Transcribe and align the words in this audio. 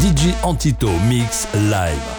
DJ 0.00 0.32
Antito 0.44 0.88
Mix 1.08 1.48
Live. 1.70 2.17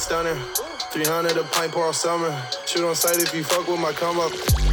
Stunner. 0.00 0.34
300 0.90 1.36
a 1.36 1.44
pint 1.52 1.70
pour 1.70 1.84
all 1.84 1.92
summer. 1.92 2.32
Shoot 2.66 2.88
on 2.88 2.96
sight 2.96 3.20
if 3.20 3.34
you 3.34 3.44
fuck 3.44 3.68
with 3.68 3.78
my 3.78 3.92
come 3.92 4.18
up. 4.18 4.32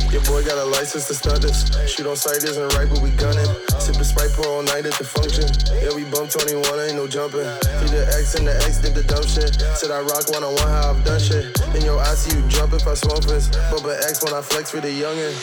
Your 0.10 0.24
boy 0.24 0.42
got 0.42 0.58
a 0.58 0.64
license 0.64 1.06
to 1.08 1.14
stunt 1.14 1.44
this. 1.44 1.68
Shoot 1.86 2.08
on 2.08 2.16
sight 2.16 2.42
isn't 2.48 2.74
right, 2.74 2.88
but 2.90 3.04
we 3.04 3.12
gunning. 3.12 3.46
Sipping 3.78 4.08
Sprite 4.08 4.32
pour 4.34 4.48
all 4.48 4.64
night 4.64 4.88
at 4.88 4.96
the 4.96 5.04
function. 5.04 5.46
Yeah, 5.84 5.94
we 5.94 6.08
bump 6.10 6.32
21, 6.32 6.64
ain't 6.80 6.96
no 6.96 7.06
jumping. 7.06 7.46
Through 7.78 7.92
the 7.92 8.08
X 8.18 8.40
and 8.40 8.48
the 8.48 8.56
X 8.64 8.80
did 8.80 8.96
the 8.96 9.04
dumb 9.04 9.28
shit. 9.28 9.52
Said 9.76 9.92
I 9.92 10.00
rock 10.02 10.32
one 10.32 10.48
on 10.48 10.56
one, 10.56 10.72
how 10.72 10.96
I've 10.96 11.04
done 11.04 11.20
shit. 11.20 11.52
In 11.76 11.84
your 11.84 12.00
eyes, 12.00 12.24
see 12.24 12.32
you 12.32 12.42
jump 12.48 12.74
if 12.74 12.88
I 12.88 12.96
smoke 12.96 13.28
this. 13.28 13.52
But 13.70 13.84
but 13.84 14.00
X 14.08 14.24
when 14.24 14.34
I 14.34 14.42
flex 14.42 14.72
with 14.72 14.88
the 14.88 14.94
youngin'. 14.96 15.36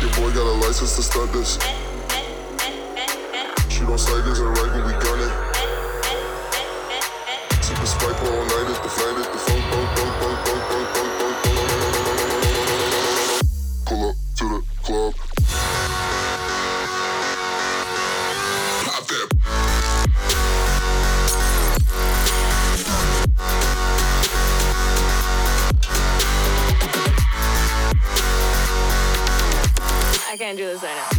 Your 0.00 0.12
boy 0.16 0.30
got 0.32 0.46
a 0.46 0.56
license 0.62 0.94
to 0.96 1.02
stunt 1.02 1.32
this. 1.34 1.58
Shoot 3.68 3.90
on 3.90 3.98
sight 3.98 4.22
isn't 4.22 4.46
right, 4.46 4.70
but 4.70 4.86
we 4.86 4.92
gunning. 5.02 5.11
Can't 30.42 30.58
do 30.58 30.66
this 30.66 30.82
right 30.82 30.96
now. 30.96 31.11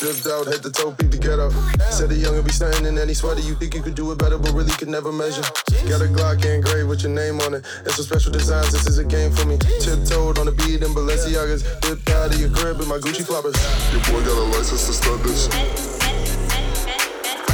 Dripped 0.00 0.26
out, 0.28 0.46
head 0.46 0.62
to 0.62 0.72
toe, 0.72 0.96
the 0.96 1.18
get 1.20 1.36
up. 1.36 1.52
Said 1.92 2.08
the 2.08 2.16
young 2.16 2.34
and 2.34 2.42
be 2.42 2.50
stunting 2.50 2.86
in 2.86 2.96
any 2.96 3.12
sweater. 3.12 3.44
You 3.44 3.54
think 3.54 3.74
you 3.74 3.82
could 3.82 3.94
do 3.94 4.10
it 4.12 4.16
better, 4.16 4.38
but 4.38 4.52
really 4.56 4.72
could 4.72 4.88
never 4.88 5.12
measure. 5.12 5.44
Got 5.92 6.00
a 6.00 6.08
Glock 6.08 6.40
engraved 6.40 6.88
with 6.88 7.02
your 7.02 7.12
name 7.12 7.38
on 7.44 7.52
it. 7.52 7.66
It's 7.84 7.96
some 7.96 8.06
special 8.06 8.32
designs, 8.32 8.72
this 8.72 8.86
is 8.86 8.96
a 8.96 9.04
game 9.04 9.30
for 9.30 9.44
me. 9.44 9.58
Tiptoed 9.58 10.38
on 10.38 10.46
the 10.46 10.56
beat 10.56 10.80
in 10.80 10.96
Balenciagas. 10.96 11.84
Dipped 11.84 12.08
out 12.16 12.32
of 12.32 12.40
your 12.40 12.48
crib 12.48 12.78
with 12.78 12.88
my 12.88 12.96
Gucci 12.96 13.28
floppers. 13.28 13.60
Your 13.92 14.00
boy 14.08 14.24
got 14.24 14.40
a 14.40 14.48
license 14.56 14.86
to 14.88 14.94
stunt 14.96 15.22
this. 15.22 15.52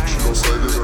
Shoot 0.06 0.22
on 0.30 0.34
sight 0.38 0.62
isn't 0.70 0.75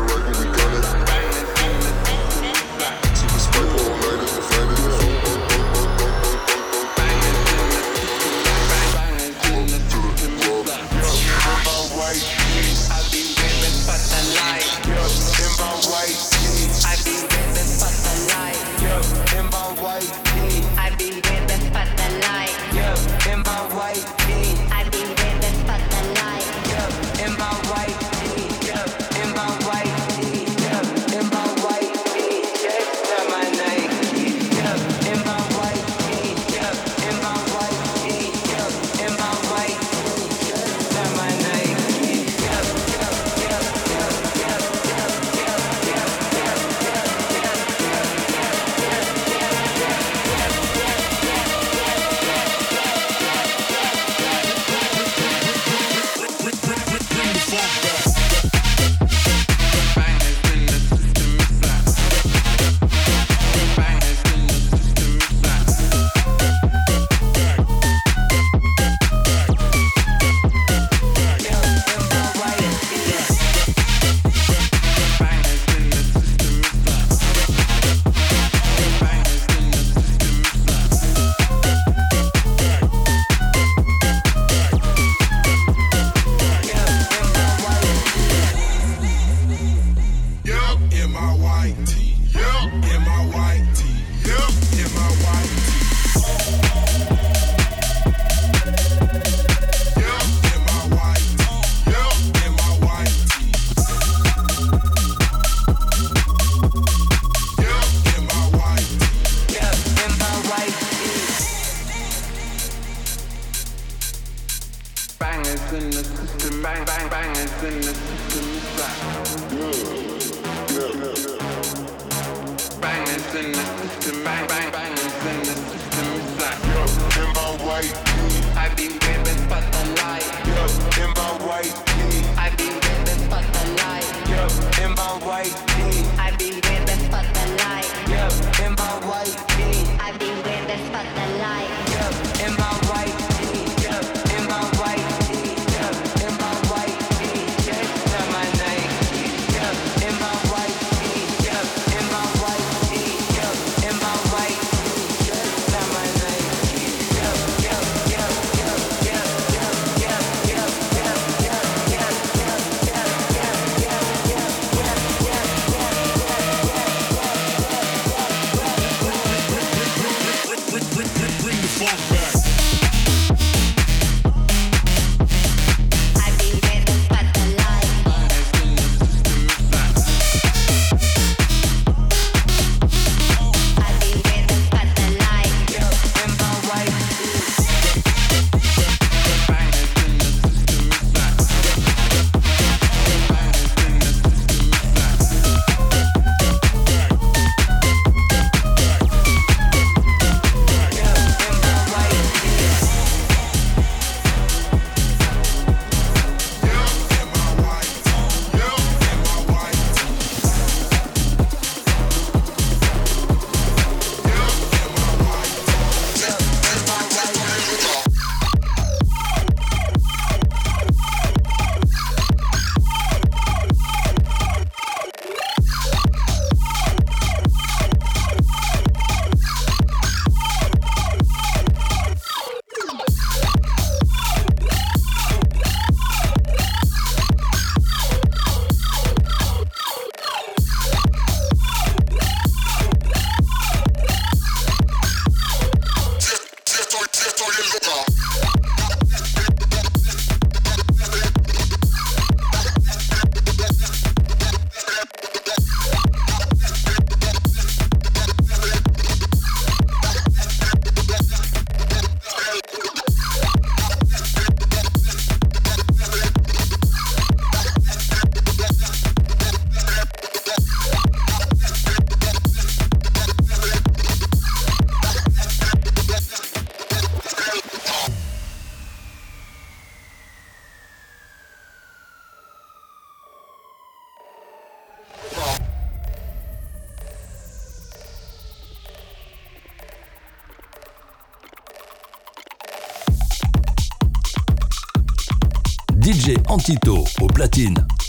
platine. 297.62 298.01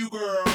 you, 0.00 0.08
girl. 0.08 0.49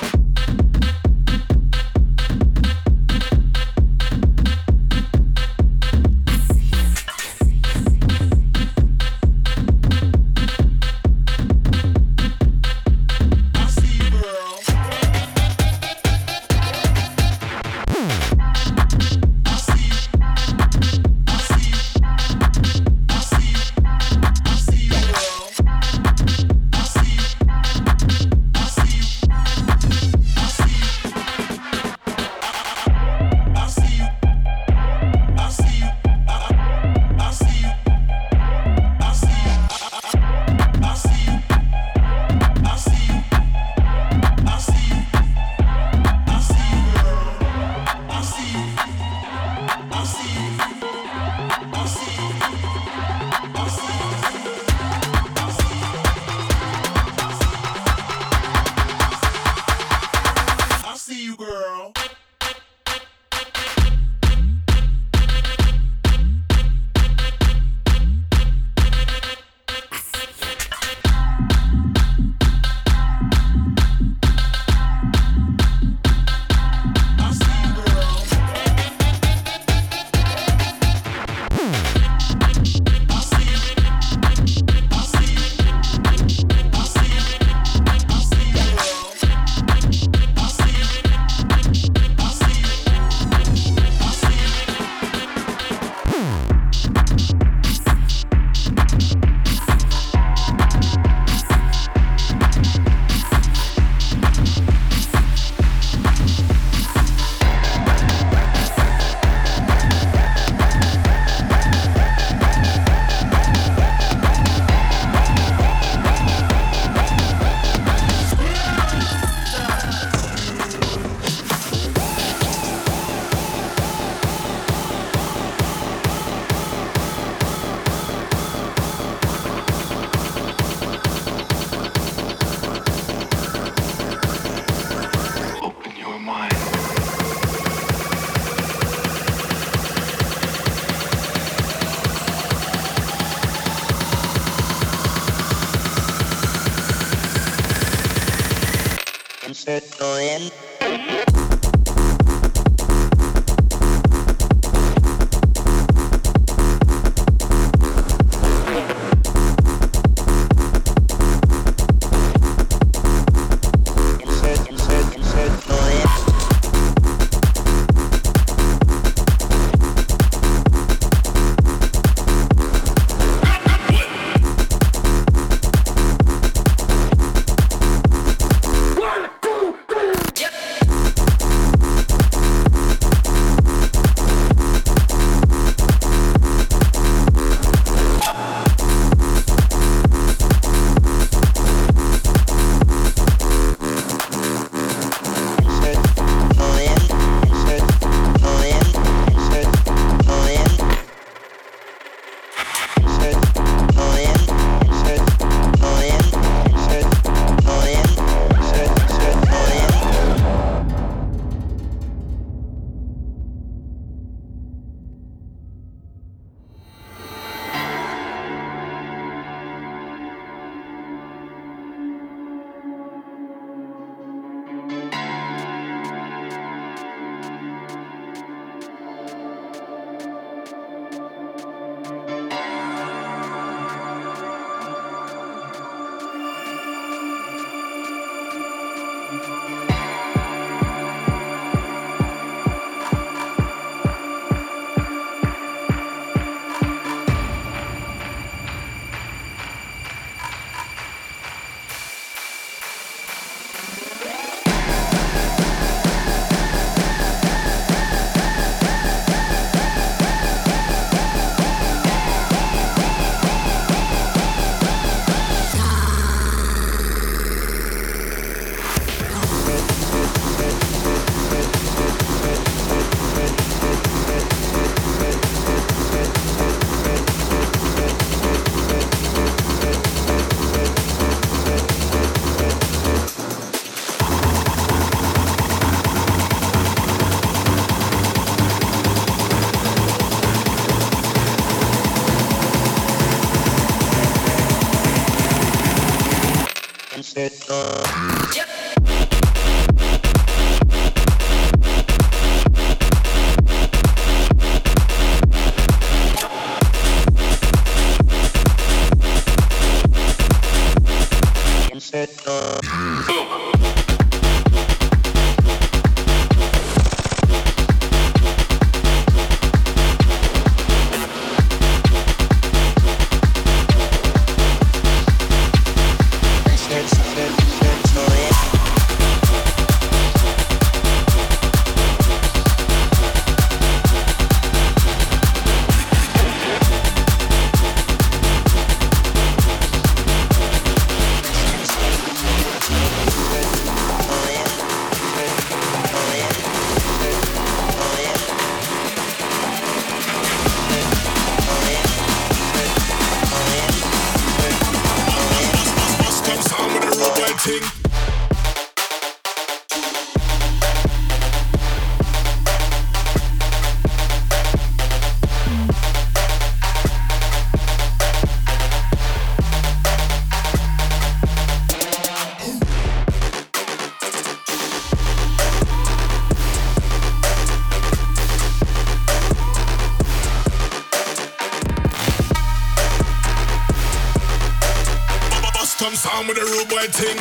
right 387.05 387.13
thing. 387.13 387.37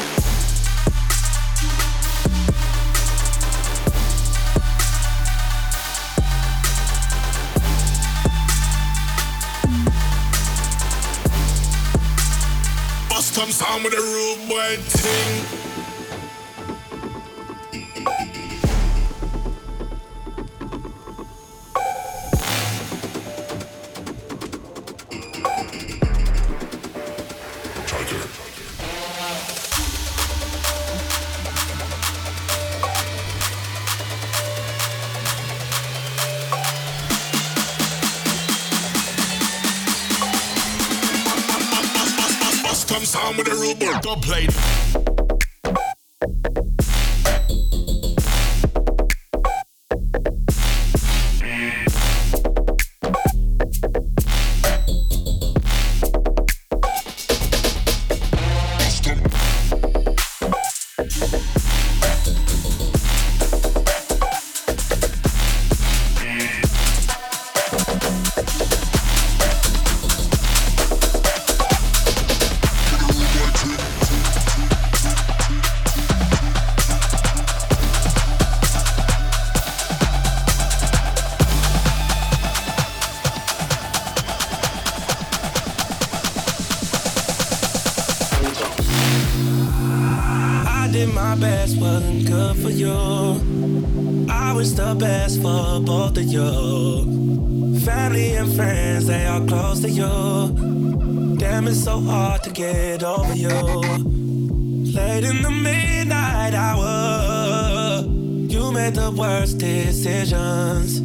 Bust 13.08 13.34
some 13.34 13.50
sound 13.50 13.84
with 13.84 13.94
a 13.94 13.96
rude 13.96 14.48
boy 14.48 14.76
ting. 14.90 15.13
You. 99.96 101.36
Damn, 101.38 101.68
it's 101.68 101.82
so 101.82 102.00
hard 102.00 102.42
to 102.44 102.50
get 102.50 103.02
over 103.02 103.34
you. 103.34 103.48
Late 104.94 105.24
in 105.24 105.42
the 105.42 105.50
midnight 105.50 106.54
hour, 106.54 108.02
you 108.04 108.72
made 108.72 108.94
the 108.94 109.10
worst 109.10 109.58
decisions. 109.58 111.00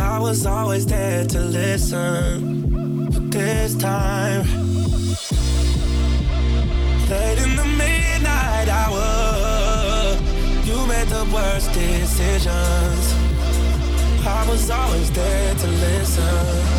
I 0.00 0.18
was 0.18 0.46
always 0.46 0.86
there 0.86 1.24
to 1.26 1.40
listen, 1.40 3.10
but 3.10 3.30
this 3.30 3.74
time, 3.76 4.42
late 7.08 7.38
in 7.38 7.56
the 7.56 7.66
midnight 7.82 8.68
hour, 8.68 10.18
you 10.64 10.86
made 10.86 11.08
the 11.08 11.24
worst 11.32 11.72
decisions. 11.72 13.14
I 14.26 14.44
was 14.48 14.70
always 14.70 15.10
there 15.12 15.54
to 15.54 15.66
listen. 15.66 16.75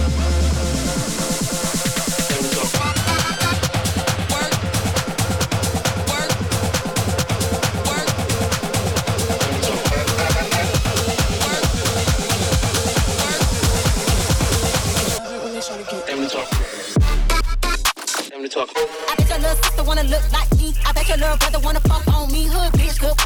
I 18.57 18.65
bet 18.65 19.29
your 19.29 19.37
little 19.37 19.55
sister 19.61 19.83
wanna 19.83 20.01
look 20.09 20.33
like 20.33 20.51
me. 20.57 20.73
I 20.83 20.91
bet 20.91 21.07
your 21.07 21.17
little 21.17 21.37
brother 21.37 21.59
wanna 21.59 21.79
fuck 21.81 22.07
on 22.07 22.31
me. 22.31 22.45
Hood 22.49 22.73
bitch, 22.73 22.97
good. 22.99 23.13
I 23.13 23.25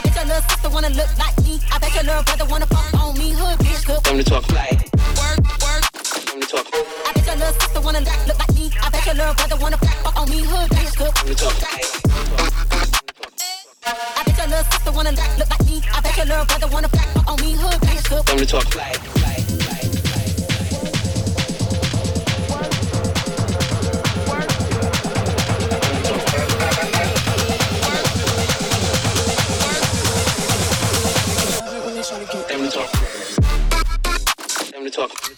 bet 0.00 0.16
your 0.16 0.24
little 0.24 0.40
sister 0.48 0.70
wanna 0.70 0.88
look 0.96 1.18
like 1.18 1.36
me. 1.44 1.60
I 1.70 1.78
bet 1.78 1.92
your 1.92 2.04
little 2.04 2.22
brother 2.24 2.46
wanna 2.48 2.64
fuck 2.72 2.94
on 3.04 3.18
me. 3.18 3.32
Hood 3.36 3.58
bitch, 3.58 3.84
good. 3.84 4.02
Time 4.02 4.16
to 4.16 4.24
talk 4.24 4.50
like. 4.50 4.80
Work, 5.20 5.44
work. 5.60 5.84
Time 5.92 6.40
to 6.40 6.46
talk. 6.48 6.64
I 6.72 7.12
bet 7.12 7.26
your 7.26 7.36
little 7.36 7.52
sister 7.60 7.80
wanna 7.84 8.00
look 8.00 8.38
like 8.40 8.54
me. 8.56 8.72
I 8.80 8.88
bet 8.88 9.04
your 9.04 9.14
little 9.14 9.34
brother 9.34 9.56
wanna 9.60 9.76
fuck 9.76 10.16
on 10.16 10.30
me. 10.30 10.40
Hood 10.40 10.70
bitch, 10.72 10.96
good. 10.96 11.12
Time 11.12 11.28
to 11.28 11.34
talk. 11.36 11.52
I 13.84 14.24
bet 14.24 14.38
your 14.40 14.48
little 14.48 14.64
sister 14.72 14.92
wanna 14.92 15.12
look 15.12 15.50
like 15.52 15.66
me. 15.68 15.82
I 15.84 16.00
bet 16.00 16.16
your 16.16 16.24
little 16.32 16.46
brother 16.48 16.68
wanna 16.72 16.88
fuck 16.88 17.28
on 17.28 17.36
me. 17.44 17.52
Hood 17.60 17.76
bitch, 17.84 18.08
good. 18.08 18.24
Time 18.24 18.38
to 18.38 18.46
talk 18.46 18.74
like. 18.74 19.01
Time 35.08 35.31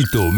Quito 0.00 0.32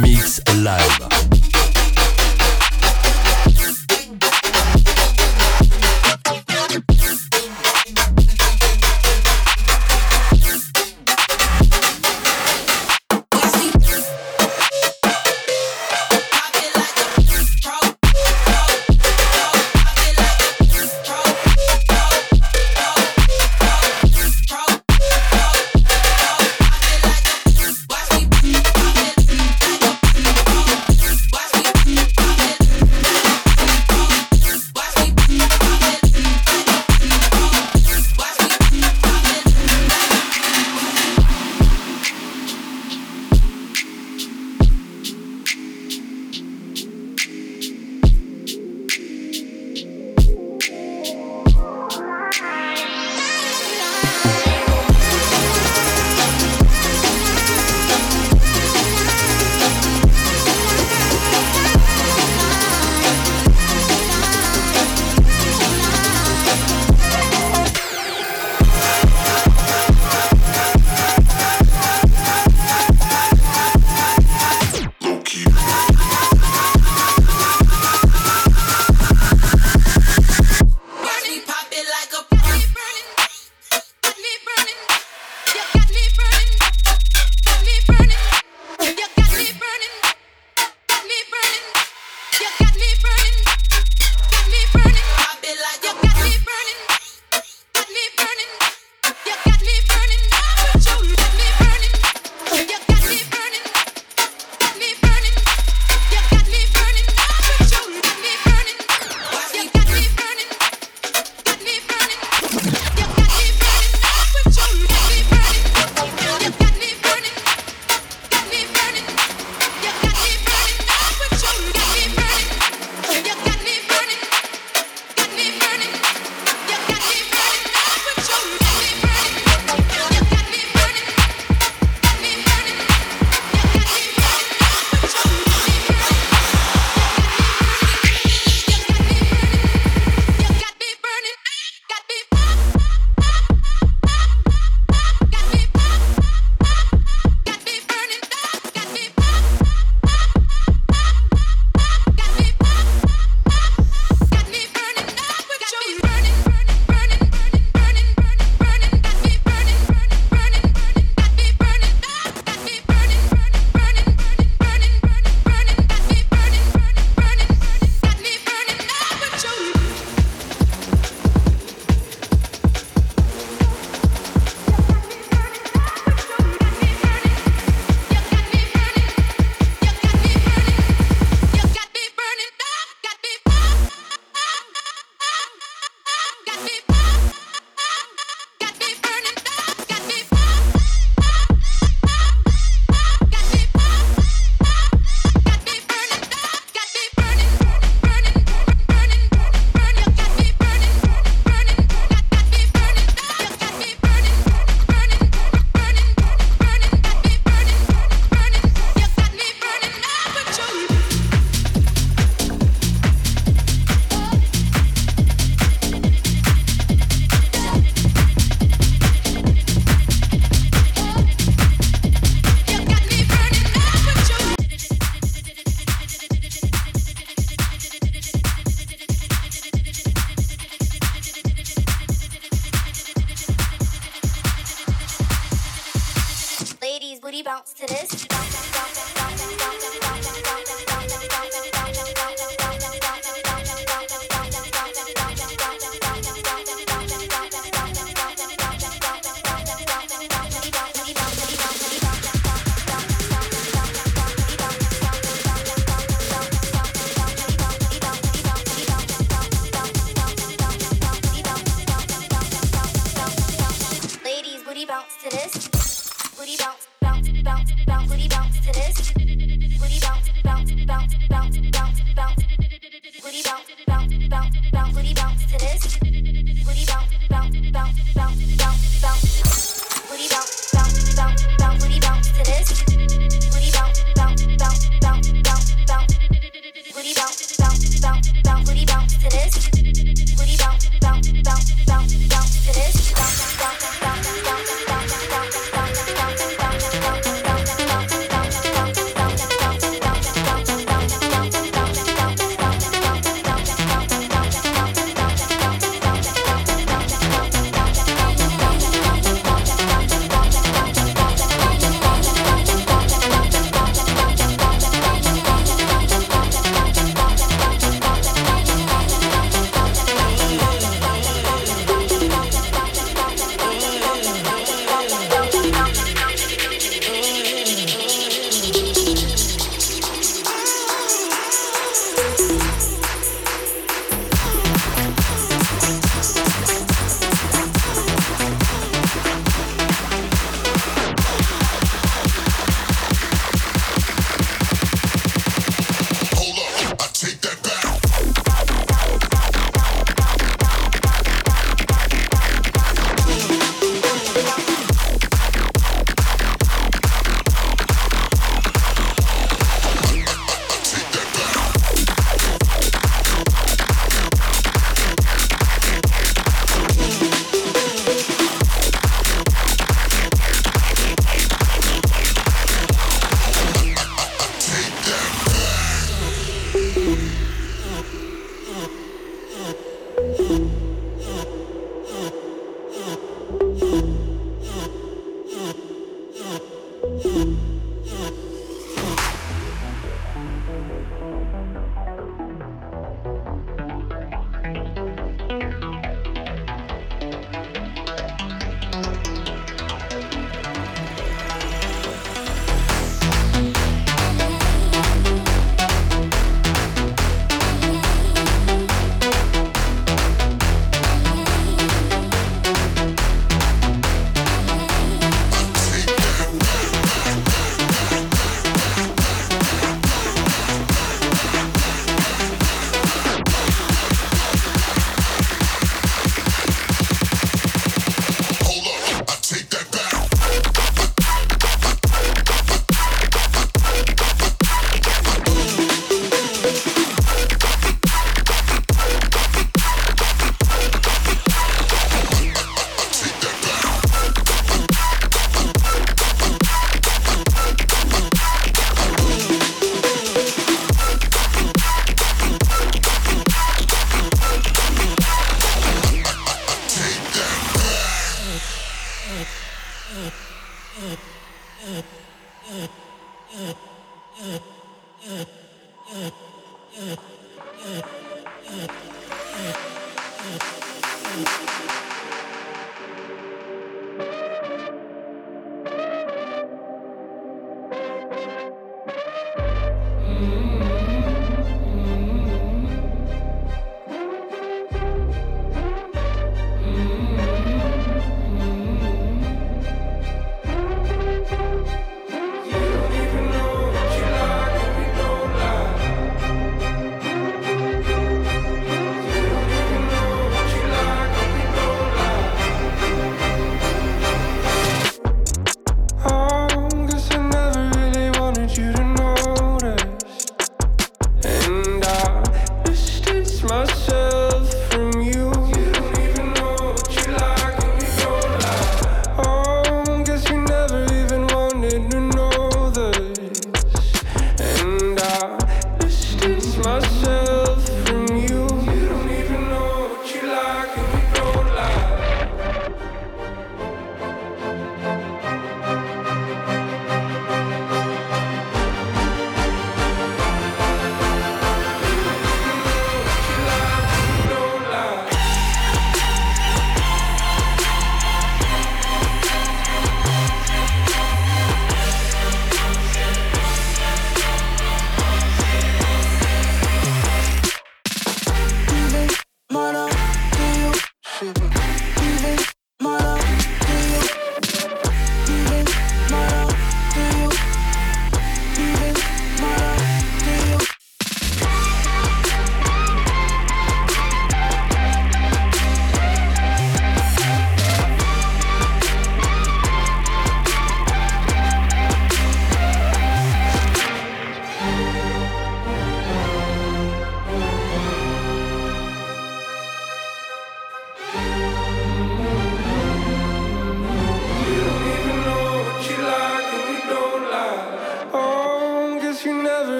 bounce 237.62 237.74
to 237.74 237.86
this. 237.86 238.31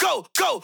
go, 0.00 0.26
go. 0.38 0.62